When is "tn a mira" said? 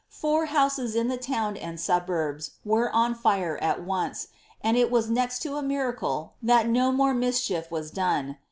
5.47-5.93